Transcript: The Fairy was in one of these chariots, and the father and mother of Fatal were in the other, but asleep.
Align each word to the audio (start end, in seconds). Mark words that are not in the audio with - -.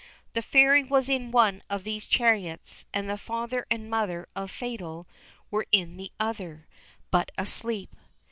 The 0.33 0.41
Fairy 0.41 0.83
was 0.83 1.09
in 1.09 1.29
one 1.29 1.61
of 1.69 1.83
these 1.83 2.07
chariots, 2.07 2.87
and 2.91 3.07
the 3.07 3.19
father 3.19 3.67
and 3.69 3.87
mother 3.87 4.27
of 4.35 4.49
Fatal 4.49 5.07
were 5.51 5.67
in 5.71 5.97
the 5.97 6.11
other, 6.19 6.65
but 7.11 7.31
asleep. 7.37 7.95